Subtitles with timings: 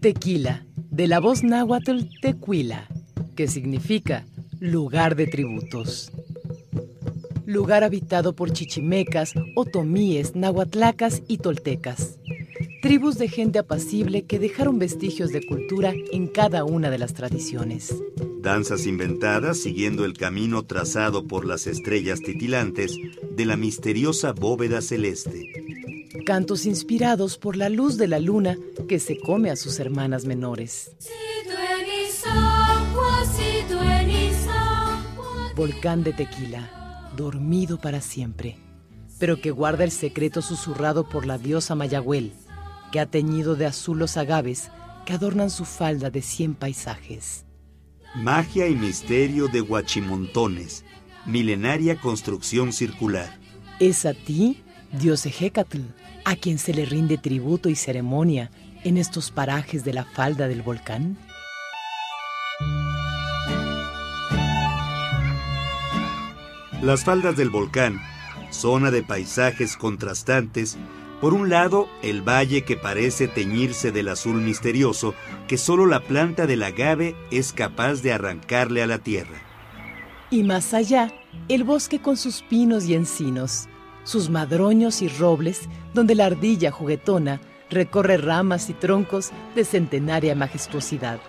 [0.00, 2.86] Tequila, de la voz náhuatl tequila,
[3.34, 4.24] que significa
[4.60, 6.12] lugar de tributos.
[7.46, 12.20] Lugar habitado por chichimecas, otomíes, nahuatlacas y toltecas.
[12.80, 17.92] Tribus de gente apacible que dejaron vestigios de cultura en cada una de las tradiciones.
[18.40, 22.96] Danzas inventadas siguiendo el camino trazado por las estrellas titilantes
[23.32, 25.67] de la misteriosa bóveda celeste
[26.28, 30.90] cantos inspirados por la luz de la luna que se come a sus hermanas menores.
[35.56, 38.58] Volcán de tequila, dormido para siempre,
[39.18, 42.34] pero que guarda el secreto susurrado por la diosa Mayagüel,
[42.92, 44.70] que ha teñido de azul los agaves
[45.06, 47.46] que adornan su falda de cien paisajes.
[48.14, 50.84] Magia y misterio de Huachimontones,
[51.24, 53.38] milenaria construcción circular.
[53.80, 55.80] Es a ti, dios Ejecatl,
[56.24, 58.50] a quien se le rinde tributo y ceremonia
[58.84, 61.18] en estos parajes de la falda del volcán?
[66.82, 68.00] Las faldas del volcán,
[68.50, 70.78] zona de paisajes contrastantes,
[71.20, 75.14] por un lado, el valle que parece teñirse del azul misterioso
[75.48, 79.42] que solo la planta del agave es capaz de arrancarle a la tierra.
[80.30, 81.12] Y más allá,
[81.48, 83.68] el bosque con sus pinos y encinos,
[84.08, 91.20] sus madroños y robles, donde la ardilla juguetona recorre ramas y troncos de centenaria majestuosidad.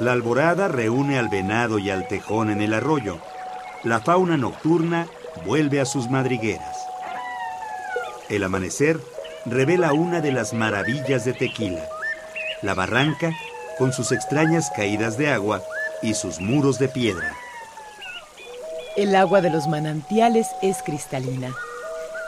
[0.00, 3.18] La alborada reúne al venado y al tejón en el arroyo.
[3.84, 5.06] La fauna nocturna
[5.46, 6.76] vuelve a sus madrigueras.
[8.28, 8.98] El amanecer
[9.46, 11.86] revela una de las maravillas de Tequila,
[12.62, 13.30] la barranca
[13.78, 15.62] con sus extrañas caídas de agua
[16.02, 17.43] y sus muros de piedra.
[18.96, 21.52] El agua de los manantiales es cristalina.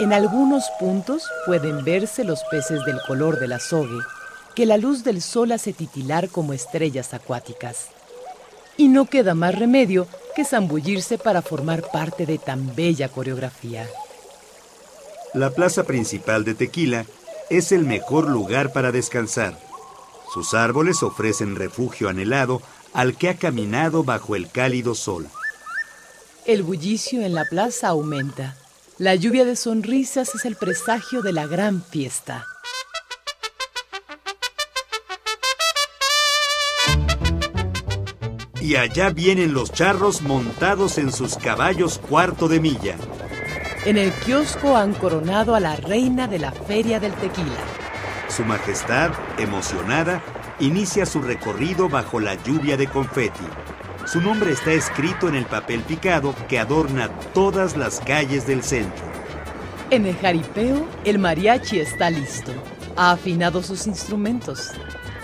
[0.01, 4.03] En algunos puntos pueden verse los peces del color del azogue,
[4.57, 7.87] que la luz del sol hace titilar como estrellas acuáticas.
[8.77, 13.87] Y no queda más remedio que zambullirse para formar parte de tan bella coreografía.
[15.35, 17.07] La plaza principal de Tequila
[17.49, 19.57] es el mejor lugar para descansar.
[20.35, 22.61] Sus árboles ofrecen refugio anhelado
[22.93, 25.29] al que ha caminado bajo el cálido sol.
[26.47, 28.55] El bullicio en la plaza aumenta.
[28.99, 32.47] La lluvia de sonrisas es el presagio de la gran fiesta.
[38.61, 42.95] Y allá vienen los charros montados en sus caballos cuarto de milla.
[43.85, 47.65] En el kiosco han coronado a la reina de la Feria del Tequila.
[48.29, 50.23] Su Majestad, emocionada,
[50.61, 53.45] inicia su recorrido bajo la lluvia de confeti.
[54.07, 59.05] Su nombre está escrito en el papel picado que adorna todas las calles del centro.
[59.91, 62.53] En el jaripeo, el mariachi está listo.
[62.95, 64.71] Ha afinado sus instrumentos.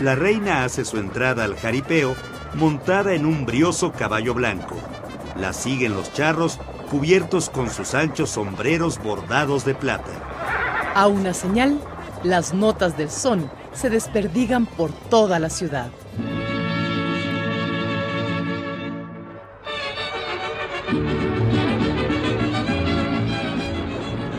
[0.00, 2.16] La reina hace su entrada al jaripeo
[2.54, 4.76] montada en un brioso caballo blanco.
[5.36, 6.58] La siguen los charros
[6.90, 10.10] cubiertos con sus anchos sombreros bordados de plata.
[10.96, 11.80] A una señal,
[12.24, 15.90] las notas del son se desperdigan por toda la ciudad.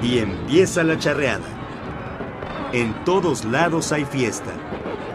[0.04, 1.46] Y empieza la charreada.
[2.74, 4.52] En todos lados hay fiesta.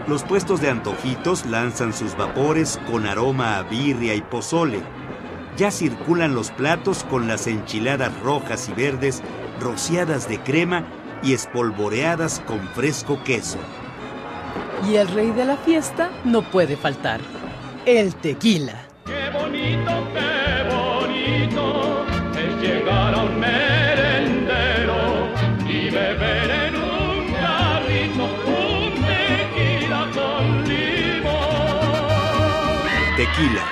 [0.07, 4.81] Los puestos de antojitos lanzan sus vapores con aroma a birria y pozole.
[5.59, 9.23] Ya circulan los platos con las enchiladas rojas y verdes
[9.61, 10.85] rociadas de crema
[11.23, 13.59] y espolvoreadas con fresco queso.
[14.89, 17.21] Y el rey de la fiesta no puede faltar,
[17.85, 18.87] el tequila.
[19.05, 22.07] Qué bonito, qué bonito
[22.39, 23.58] es llegar a un merendero
[33.19, 33.67] Tequila,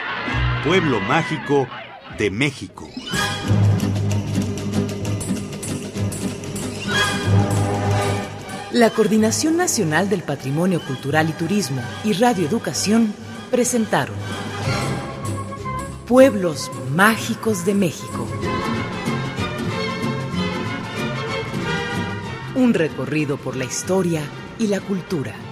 [0.64, 1.68] pueblo mágico
[2.18, 2.88] de México.
[8.72, 13.14] La Coordinación Nacional del Patrimonio Cultural y Turismo y Radio Educación
[13.52, 14.16] presentaron
[16.08, 18.26] Pueblos Mágicos de México.
[22.56, 24.22] Un recorrido por la historia
[24.58, 25.45] y la cultura.